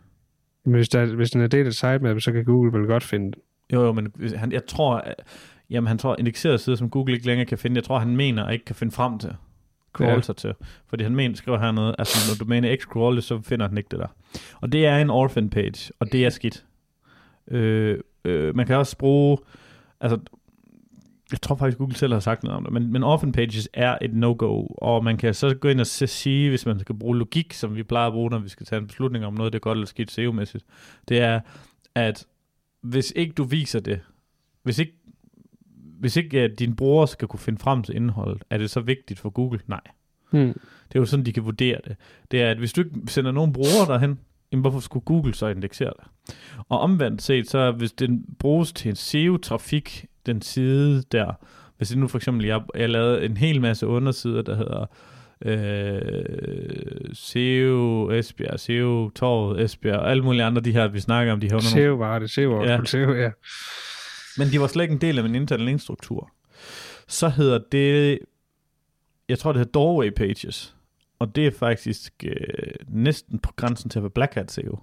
[0.65, 3.25] Men hvis, der, hvis den er del af sitemappet, så kan Google vel godt finde
[3.25, 3.35] den.
[3.73, 5.05] Jo, jo, men han, jeg tror,
[5.71, 8.45] jamen han tror, indekseret side, som Google ikke længere kan finde, jeg tror, han mener,
[8.45, 9.35] at ikke kan finde frem til.
[9.93, 10.21] Crawl Ja.
[10.21, 10.55] sig til.
[10.87, 13.89] Fordi han mener, skriver her noget, altså når domæne X crawler, så finder han ikke
[13.91, 14.07] det der.
[14.61, 16.65] Og det er en orphan page, og det er skidt.
[17.51, 19.39] Øh, øh, man kan også bruge,
[20.01, 20.19] altså,
[21.33, 23.99] jeg tror faktisk, Google selv har sagt noget om det, men, men orphan pages er
[24.03, 27.53] et no-go, og man kan så gå ind og sige, hvis man skal bruge logik,
[27.53, 29.61] som vi plejer at bruge, når vi skal tage en beslutning om noget, det er
[29.61, 30.65] godt eller skidt SEO-mæssigt,
[31.09, 31.41] det er,
[31.95, 32.27] at
[32.83, 34.01] hvis ikke du viser det,
[34.63, 34.93] hvis ikke,
[36.01, 39.21] hvis ikke uh, din bruger skal kunne finde frem til indholdet, er det så vigtigt
[39.21, 39.61] for Google?
[39.67, 39.81] Nej.
[40.31, 40.61] Hmm.
[40.89, 41.97] Det er jo sådan, de kan vurdere det.
[42.31, 44.19] Det er, at hvis du ikke sender nogen brugere derhen,
[44.53, 46.37] jamen hvorfor skulle Google så indeksere det?
[46.69, 51.33] Og omvendt set, så hvis den bruges til en SEO-trafik, den side der,
[51.77, 54.87] hvis det nu for eksempel, jeg, jeg lavede en hel masse undersider, der hedder
[55.45, 61.41] øh, SEO Esbjerg, SEO Torvet Esbjerg, og alle mulige andre de her, vi snakker om,
[61.41, 62.85] de her SEO var det, SEO ja.
[62.85, 63.31] SEO, ja.
[64.39, 66.31] Men de var slet ikke en del af min interne linkstruktur.
[67.09, 68.19] Så hedder det,
[69.29, 70.77] jeg tror det hedder Doorway Pages,
[71.19, 74.79] og det er faktisk øh, næsten på grænsen til at være Black Hat SEO.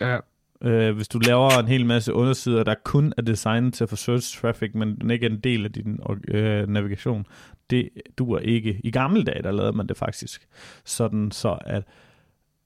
[0.00, 0.18] ja.
[0.64, 3.96] Øh, hvis du laver en hel masse undersider, der kun er designet til at få
[3.96, 7.26] search traffic, men den ikke er en del af din øh, navigation,
[7.70, 8.80] det duer ikke.
[8.84, 10.48] I gamle dage, der lavede man det faktisk
[10.84, 11.84] sådan, så at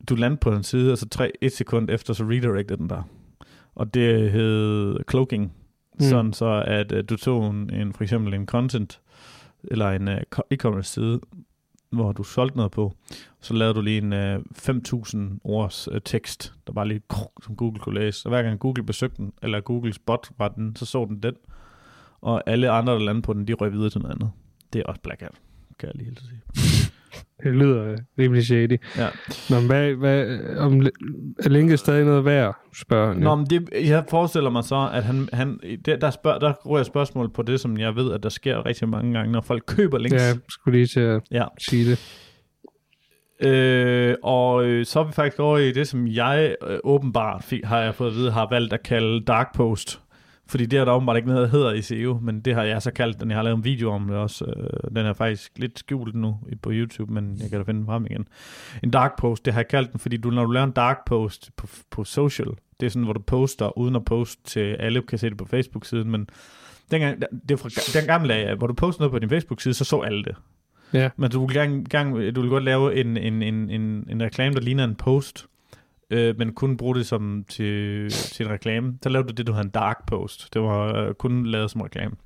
[0.08, 3.02] du lander på en side, og så tre, et sekund efter, så redirected den der.
[3.74, 5.52] Og det hed cloaking,
[5.98, 6.04] Mm.
[6.04, 9.00] sådan så at uh, du tog en, en, for eksempel en content,
[9.64, 10.14] eller en uh,
[10.50, 11.20] e-commerce side,
[11.90, 12.94] hvor du solgte noget på,
[13.40, 17.00] så lavede du lige en øh, uh, 5.000 ords uh, tekst, der bare lige,
[17.42, 18.26] som Google kunne læse.
[18.26, 21.34] Og hver gang Google besøgte den, eller Googles bot var den, så så den den.
[22.20, 24.30] Og alle andre, der landede på den, de røg videre til noget andet.
[24.72, 25.32] Det er også Black Hat,
[25.78, 26.75] kan jeg lige helt sige.
[27.42, 28.78] Det lyder rimelig shady.
[28.98, 29.08] Ja.
[29.50, 30.86] Nå, men hvad, hvad, om,
[31.44, 33.22] er linket stadig noget værd, spørger han.
[33.22, 36.82] Nå, men det, jeg forestiller mig så, at han, han der, der, spørg, der rører
[36.82, 39.98] spørgsmål på det, som jeg ved, at der sker rigtig mange gange, når folk køber
[39.98, 40.22] links.
[40.22, 41.44] Ja, jeg skulle lige til at ja.
[41.70, 42.22] sige det.
[43.40, 47.64] Øh, og øh, så er vi faktisk over i det, som jeg øh, åbenbart fik,
[47.64, 50.00] har jeg fået at vide, har valgt at kalde dark post.
[50.48, 52.82] Fordi det er der åbenbart ikke noget, der hedder i SEO, men det har jeg
[52.82, 53.30] så kaldt den.
[53.30, 54.44] Jeg har lavet en video om det også.
[54.44, 57.86] Øh, den er faktisk lidt skjult nu på YouTube, men jeg kan da finde den
[57.86, 58.28] frem igen.
[58.82, 61.04] En dark post, det har jeg kaldt den, fordi du, når du laver en dark
[61.06, 62.48] post på, på social,
[62.80, 65.44] det er sådan, hvor du poster uden at poste til alle, kan se det på
[65.44, 66.28] Facebook-siden, men
[66.90, 69.84] dengang, det er fra den gamle af, hvor du poster noget på din Facebook-side, så
[69.84, 70.36] så alle det.
[70.92, 71.10] Ja.
[71.16, 74.54] Men du vil, gang, gang, du vil godt lave en, en, en, en, en reklame,
[74.54, 75.46] der ligner en post,
[76.10, 78.98] øh, men kun bruge det som til, til en reklame.
[79.02, 80.54] Så lavede du det, du hedder en dark post.
[80.54, 82.16] Det var øh, kun lavet som reklame.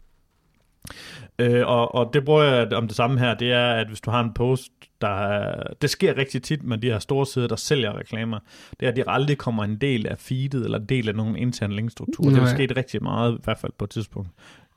[1.39, 4.11] Øh, og, og det bruger jeg om det samme her, det er, at hvis du
[4.11, 7.57] har en post, der er, det sker rigtig tit med de her store sider, der
[7.57, 8.39] sælger reklamer,
[8.81, 11.37] det er, at de aldrig kommer en del af feedet, eller en del af nogen
[11.37, 12.25] intern linkstruktur.
[12.25, 14.29] Det er sket rigtig meget, i hvert fald på et tidspunkt.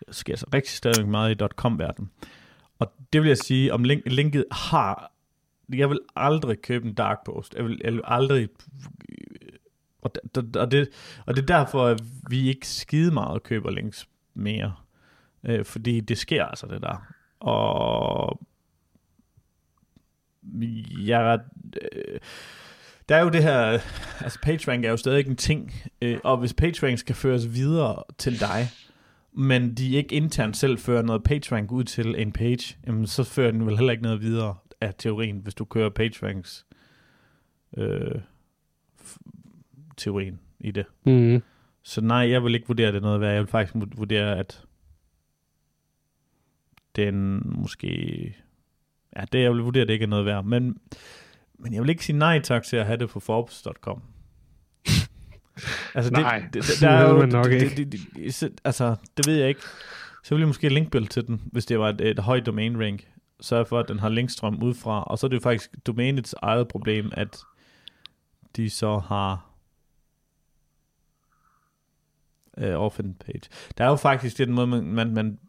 [0.07, 2.09] Det sker så rigtig stadig meget i .com-verdenen.
[2.79, 5.12] Og det vil jeg sige, om link, linket har...
[5.69, 7.55] Jeg vil aldrig købe en dark post.
[7.55, 8.49] Jeg vil, jeg vil aldrig...
[10.01, 10.89] Og, det, og, det,
[11.25, 14.75] og det er derfor, at vi ikke skide meget køber links mere.
[15.43, 17.07] Øh, fordi det sker altså, det der.
[17.39, 18.41] Og...
[20.99, 21.41] Jeg er ret...
[21.81, 22.19] Øh,
[23.09, 23.79] der er jo det her,
[24.21, 28.39] altså PageRank er jo stadig en ting, øh, og hvis PageRank skal føres videre til
[28.39, 28.67] dig,
[29.33, 33.51] men de ikke internt selv fører noget PageRank ud til en page, jamen så fører
[33.51, 36.65] den vel heller ikke noget videre af teorien, hvis du kører PageRanks
[37.77, 38.21] øh,
[39.97, 40.85] teorien i det.
[41.05, 41.41] Mm.
[41.83, 43.31] Så nej, jeg vil ikke vurdere det noget værd.
[43.33, 44.63] Jeg vil faktisk vurdere, at
[46.95, 47.87] den måske
[49.15, 50.45] ja, det jeg vil vurdere, det ikke er noget værd.
[50.45, 50.77] Men,
[51.59, 54.01] men jeg vil ikke sige nej tak til at have det på Forbes.com.
[55.95, 57.75] altså, Nej, det, det, det der er jo, man nok det, ikke.
[57.75, 59.61] Det, det, det, så- altså, det ved jeg ikke.
[60.23, 63.07] Så vil jeg måske linkbuild til den, hvis det var et, et højt domain rank
[63.41, 65.03] sørge for, at den har linkstrøm udefra.
[65.03, 67.39] Og så er det jo faktisk domænets eget problem, at
[68.55, 69.49] de så har
[72.57, 73.41] øh, offen page.
[73.77, 75.39] Der er jo faktisk den måde, man, man, man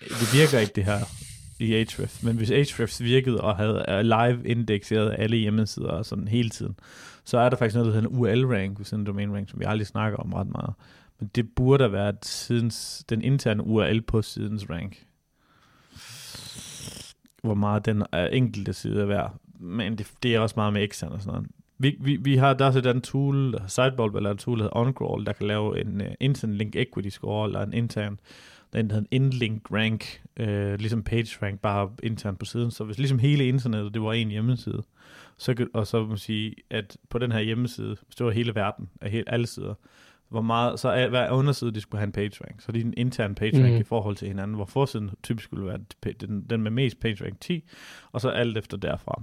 [0.00, 0.98] det virker ikke det her
[1.58, 6.50] i Ahrefs, men hvis Ahrefs virkede og havde live indekseret alle hjemmesider og sådan hele
[6.50, 6.78] tiden,
[7.24, 9.64] så er der faktisk noget, der hedder en URL-rank, hvis en domain rank, som vi
[9.68, 10.74] aldrig snakker om ret meget.
[11.20, 15.05] Men det burde have været sidens, den interne URL på sidens rank.
[17.46, 19.34] Hvor meget den er enkelte side er værd.
[19.60, 21.50] Men det, det er også meget med ekstern og sådan noget.
[21.78, 24.76] Vi, vi, vi har, der er så den tool, Sidebulb, eller en tool, der hedder
[24.76, 28.20] OnCrawl, der kan lave en øh, uh, intern link equity score, eller en intern,
[28.72, 32.70] der hedder en in-link rank, uh, ligesom page rank, bare internt på siden.
[32.70, 34.82] Så hvis ligesom hele internettet, det var en hjemmeside,
[35.36, 38.32] så, kan- og så må man sige, at på den her hjemmeside, hvis det var
[38.32, 39.74] hele verden, af hele, alle sider,
[40.28, 42.60] hvor meget, så er hver underside, de skulle have en page rank.
[42.60, 43.80] Så det er en intern page rank Mhm.
[43.80, 45.78] i forhold til hinanden, hvor forsiden typisk skulle være
[46.20, 47.64] den, den med mest page rank 10,
[48.12, 49.22] og så alt efter derfra.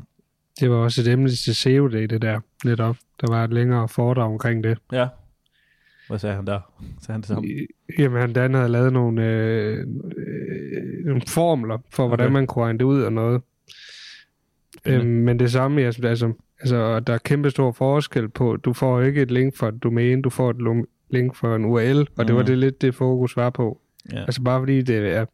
[0.59, 2.97] Det var også et emne til SEO Day, det der, netop.
[3.21, 4.77] Der var et længere foredrag omkring det.
[4.91, 5.07] Ja.
[6.07, 6.59] Hvad sagde han der?
[7.01, 7.49] Sagde han det samme?
[7.99, 9.79] Jamen, han Dan havde lavet nogle, øh,
[10.17, 12.33] øh, nogle formler for, hvordan Okay.
[12.33, 13.41] man kunne regne det ud og noget.
[14.85, 19.01] Øhm, men det samme, altså, altså, altså, der er kæmpe stor forskel på, du får
[19.01, 20.61] ikke et link for et domæne, du får et
[21.13, 22.45] link for en URL, og det var Mhm.
[22.47, 23.81] det lidt det fokus var på.
[24.11, 25.25] Ja, Altså bare fordi det er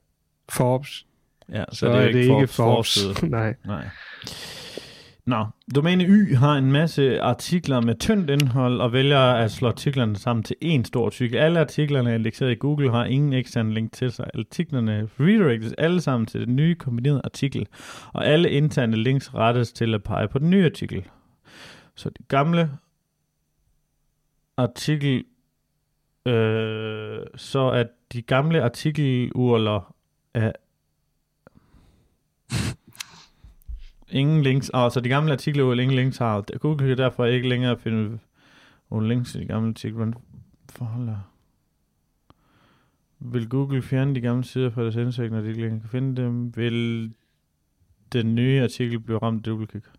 [0.50, 1.06] Forbes,
[1.52, 3.22] ja så, så, så er det ikke, ikke Forbes Forbes.
[3.30, 3.56] Nej.
[3.66, 3.88] Nej.
[5.26, 10.16] Nå, domæne Y har en masse artikler med tyndt indhold og vælger at slå artiklerne
[10.16, 11.38] sammen til en stor artikel.
[11.38, 14.26] Alle artiklerne er indekseret i Google har ingen ekstern link til sig.
[14.34, 17.68] Artiklerne redirectes alle sammen til den nye kombinerede artikel,
[18.14, 21.06] og alle interne links rettes til at pege på den nye artikel.
[21.96, 22.70] Så det gamle
[24.58, 25.24] artikel,
[26.26, 29.96] øh, så at de gamle artikelurler
[30.34, 30.52] er
[34.12, 38.20] ingen links, altså de gamle artikler, ingen links har, Google kan derfor ikke længere finde
[38.92, 39.96] nogle links til de gamle artikler.
[39.96, 40.16] Hvordan
[40.70, 41.32] forholder
[43.20, 46.22] Vil Google fjerne de gamle sider fra deres indsigt, når de ikke længere kan finde
[46.22, 46.58] dem?
[46.58, 47.14] Vil
[48.14, 49.90] den nye artikel blive ramt af duplicate?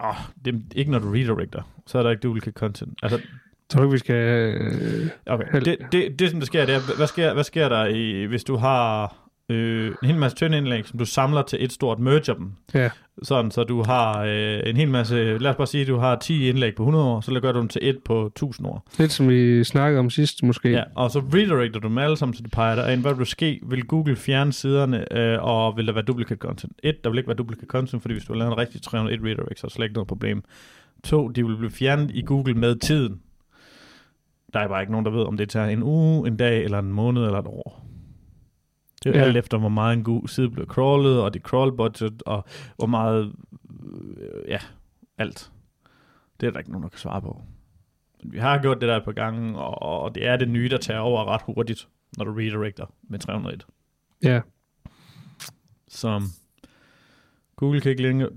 [0.00, 2.98] Åh, oh, det er ikke når du redirecter, så er der ikke duplicate content.
[3.02, 3.20] Altså,
[3.70, 4.14] Tror du vi skal...
[4.54, 5.60] Øh, Okay.
[5.60, 8.44] Det, det, det, som der sker, det er, hvad sker, hvad sker der, i, hvis
[8.44, 9.16] du har
[9.48, 12.52] øh, en hel masse tynde indlæg, som du samler til et stort merger dem?
[12.74, 12.90] Ja.
[13.22, 16.16] Sådan, så du har øh, en hel masse, lad os bare sige, at du har
[16.16, 18.86] 10 indlæg på 100 år, så gør du dem til et på 1000 år.
[18.98, 20.70] lidt som vi snakkede om sidst, måske.
[20.70, 23.00] Ja, og så redirecter du dem alle sammen, så de peger dig ind.
[23.00, 23.60] Hvad vil der ske?
[23.62, 26.72] Vil Google fjerne siderne, øh, og vil der være duplicate content?
[26.82, 29.20] Et, der vil ikke være duplicate content, fordi hvis du har lavet en rigtig 301
[29.22, 30.42] redirect, så er der slet ikke noget problem.
[31.04, 33.20] To, de vil blive fjernet i Google med tiden.
[34.56, 36.78] Der er bare ikke nogen, der ved, om det tager en uge, en dag, eller
[36.78, 37.86] en måned, eller et år.
[39.04, 39.26] Det er jo Ja.
[39.26, 42.44] alt efter, hvor meget en god side bliver crawlet, og det crawl budget, og
[42.76, 43.32] hvor meget,
[44.20, 44.58] øh, ja,
[45.18, 45.52] alt.
[46.40, 47.42] Det er der ikke nogen, der kan svare på.
[48.22, 50.68] Men vi har gjort det der et par gange, og, og det er det nye,
[50.68, 51.88] der tager over ret hurtigt,
[52.18, 53.66] når du redirecter med 301.
[54.22, 54.40] ja.
[55.88, 56.22] Så
[57.56, 58.28] Google kan ikke længere...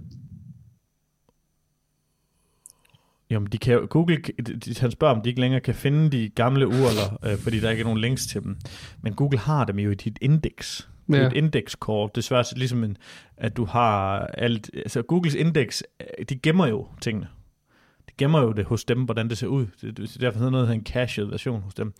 [3.29, 6.09] Jamen, de kan, jo- Google, de, de, han spørger, om de ikke længere kan finde
[6.17, 8.57] de gamle urler, øh, fordi der ikke er nogen links til dem.
[9.01, 10.89] Men Google har dem jo i dit indeks.
[11.07, 11.27] Det er Ja.
[11.27, 12.15] et indekskort.
[12.15, 12.97] Det er svært ligesom, en,
[13.37, 14.69] at du har alt...
[14.75, 15.83] Altså, Googles indeks,
[16.19, 17.27] øh, de gemmer jo tingene.
[18.09, 19.65] De gemmer jo det hos dem, hvordan det ser ud.
[19.81, 21.93] Det, det, derfor hedder noget, en cached version hos dem.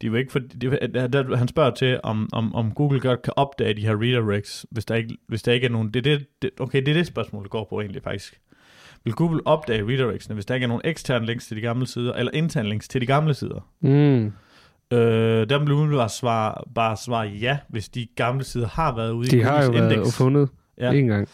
[0.00, 3.00] De er jo ikke for, de, der, der, han spørger til, om, om, om Google
[3.00, 5.94] godt kan opdage de her redirects, hvis der ikke, hvis der ikke er nogen...
[5.94, 8.40] Det, det, det, okay, det er det spørgsmål, det går på egentlig faktisk.
[9.04, 12.12] Vil Google opdage redirectsene, hvis der ikke er nogen eksterne links til de gamle sider,
[12.14, 13.68] eller interne links til de gamle sider?
[13.80, 14.32] Mm.
[14.92, 19.26] Øh, der vil umiddelbart svare, bare svare ja, hvis de gamle sider har været ude
[19.26, 20.92] i De har jo Googles været fundet Ja.
[20.92, 21.28] en gang.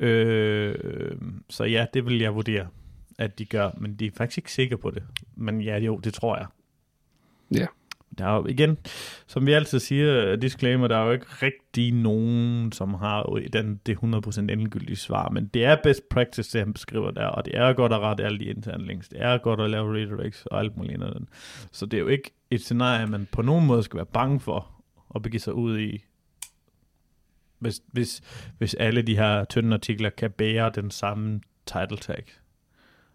[0.00, 0.74] Øh,
[1.48, 2.66] så ja, det vil jeg vurdere,
[3.18, 5.02] at de gør, men de er faktisk ikke sikre på det.
[5.36, 6.46] Men ja, jo, det tror jeg.
[7.60, 7.66] Ja.
[8.18, 8.78] Der er jo igen,
[9.26, 13.96] som vi altid siger, disclaimer, der er jo ikke rigtig nogen, som har den, det
[13.96, 17.72] 100% endegyldige svar, men det er best practice, det han beskriver der, og det er
[17.72, 20.76] godt at rette alle de interne links, det er godt at lave redirects og alt
[20.76, 21.28] muligt andet.
[21.72, 24.82] Så det er jo ikke et scenarie, man på nogen måde skal være bange for
[25.14, 26.04] at begive sig ud i,
[27.58, 28.22] hvis, hvis,
[28.58, 32.24] hvis alle de her tynde artikler kan bære den samme title tag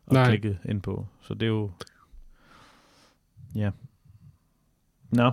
[0.06, 0.30] og Nej.
[0.30, 1.08] klikke ind på.
[1.22, 1.72] Så det er jo...
[3.56, 3.72] Ja.
[5.16, 5.32] Nå.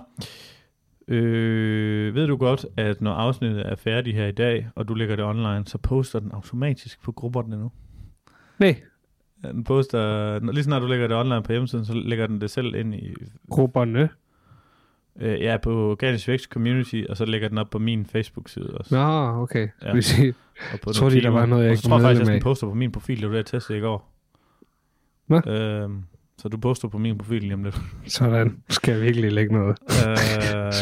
[1.09, 5.16] Øh, ved du godt, at når afsnittet er færdigt her i dag, og du lægger
[5.16, 7.71] det online, så poster den automatisk på grupperne nu?
[8.59, 8.81] Nej,
[9.42, 12.51] Den poster, når- lige snart du lægger det online på hjemmesiden, så lægger den det
[12.51, 13.14] selv ind i,
[13.51, 14.09] grupperne.
[15.21, 18.95] øh, ja, på Organisk Vækst Community, og så lægger den op på min Facebook-side også.
[18.95, 19.68] Nå, okay.
[19.83, 19.88] Ja.
[19.88, 19.95] Ja.
[19.95, 20.33] Vi siger,
[20.73, 22.42] Og på Tror de, der var noget, jeg ikke tror jeg var faktisk, at den
[22.42, 24.12] poster på min profil, det var det, jeg testede i går.
[25.29, 25.40] Nå.
[25.53, 26.05] Øhm,
[26.38, 27.81] så du poster på min profil lige om lidt.
[28.07, 28.62] sådan.
[28.68, 29.79] Skal jeg virkelig lægge noget?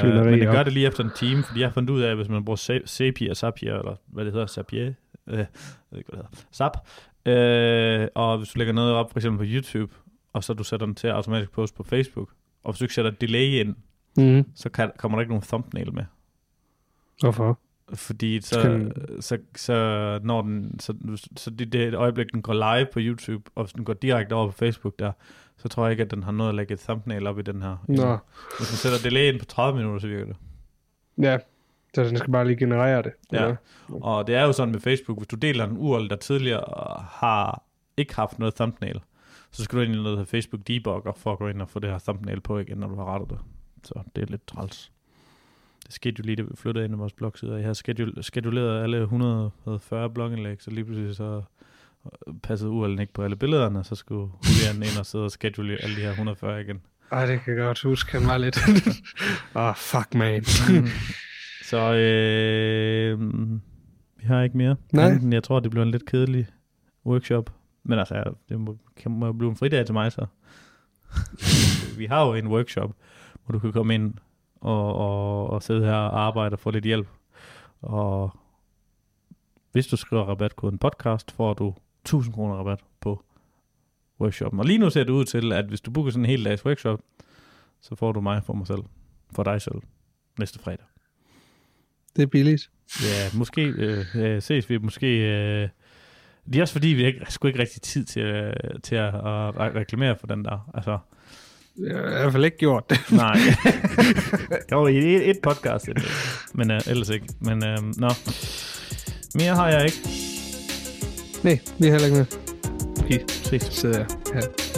[0.04, 2.10] øh, men det gør det lige efter en time, fordi jeg har fundet ud af,
[2.10, 4.86] at hvis man bruger Sa- Zapier, Zapier, eller hvad det hedder, Zapier,
[5.26, 5.46] øh, jeg
[5.90, 6.76] ved ikke, hvad det hedder, Zap,
[7.26, 9.94] øh, og hvis du lægger noget op, for eksempel på YouTube,
[10.32, 12.30] og så du sætter den til at automatisk post på Facebook,
[12.64, 13.74] og hvis du ikke sætter delay ind,
[14.16, 14.44] Mm.
[14.54, 16.04] så kan, kommer der ikke nogen thumbnail med.
[17.20, 17.58] Hvorfor?
[17.94, 19.74] Fordi så, den- så, så
[20.22, 20.94] når den, så,
[21.36, 24.32] så det, det et øjeblik, den går live på YouTube, og hvis den går direkte
[24.32, 25.12] over på Facebook der,
[25.56, 27.62] så tror jeg ikke, at den har noget at lægge et thumbnail op i den
[27.62, 27.76] her.
[27.88, 28.18] Nå,
[28.58, 30.36] Hvis man sætter delay ind på 30 minutter, så virker det.
[31.18, 31.38] ja.
[31.94, 33.12] Så den skal bare lige generere det.
[33.32, 33.54] Ja.
[33.88, 36.64] Og det er jo sådan med Facebook, hvis du deler en URL, der tidligere
[37.10, 37.62] har
[37.96, 39.00] ikke haft noget thumbnail,
[39.50, 41.78] så skal du ind i noget, der Facebook Debugger, for at gå ind og få
[41.78, 43.38] det her thumbnail på igen, når du har rettet det.
[43.84, 44.92] Så det er lidt træls.
[45.90, 47.56] Det skete jo lige, da vi flyttede ind i vores blogsider.
[47.56, 51.42] Jeg har schedule- scheduleret alle 140 blogindlæg, så lige pludselig så
[52.42, 55.96] passede URL'en ikke på alle billederne, så skulle Julian ind og sidde og schedule alle
[55.96, 56.80] de her 140 igen.
[57.12, 58.18] Ej, det kan jeg godt huske.
[58.26, 58.58] Var lidt...
[59.54, 60.44] Åh, oh, fuck, man.
[61.70, 63.20] Så øh,
[64.16, 64.76] vi har ikke mere.
[64.92, 65.10] Nej.
[65.10, 66.46] End Jeg tror, det bliver en lidt kedelig
[67.06, 67.52] workshop.
[67.84, 70.26] Men altså, det må, kan må blive en fridag til mig så.
[71.98, 72.90] vi har jo en workshop,
[73.44, 74.14] hvor du kan komme ind
[74.60, 77.08] og, og, og sidde her og arbejde og få lidt hjælp.
[77.82, 78.30] Og
[79.72, 83.24] hvis du skriver rabatkoden podcast, får du 1000 kroner rabat på
[84.20, 84.60] workshoppen.
[84.60, 86.66] Og lige nu ser det ud til, at hvis du booker sådan en hel dags
[86.66, 87.00] workshop,
[87.80, 88.82] så får du mig for mig selv.
[89.32, 89.76] For dig selv.
[90.38, 90.86] Næste fredag.
[92.16, 92.70] Det er billigt.
[93.02, 95.06] Ja, måske øh, øh, ses vi måske...
[95.06, 95.68] Øh,
[96.46, 99.54] det er også fordi, vi ikke, sgu ikke rigtig tid til, øh, til at, at
[99.54, 100.70] re- reklamere for den der.
[100.74, 100.98] Altså,
[101.78, 102.98] Jeg har i hvert fald ikke gjort det.
[103.12, 103.36] nej.
[104.72, 106.10] jo, i et, et podcast, indlæg,
[106.54, 107.26] men øh, ellers ikke.
[107.40, 108.10] Men øh, nå,
[109.34, 109.98] mere har jeg ikke.
[111.42, 112.26] Nej, vi har heller ikke med.
[113.08, 113.62] Vi ses.
[113.62, 114.69] Sidder jeg her.